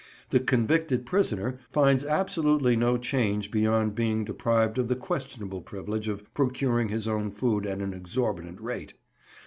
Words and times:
The 0.31 0.39
"convicted 0.39 1.05
prisoner" 1.05 1.59
finds 1.69 2.03
absolutely 2.03 2.75
no 2.75 2.97
change 2.97 3.51
beyond 3.51 3.93
being 3.93 4.25
deprived 4.25 4.79
of 4.79 4.87
the 4.87 4.95
questionable 4.95 5.61
privilege 5.61 6.07
of 6.07 6.33
procuring 6.33 6.87
his 6.89 7.07
own 7.07 7.29
food 7.29 7.67
at 7.67 7.81
an 7.81 7.93
exorbitant 7.93 8.59
rate. 8.59 8.95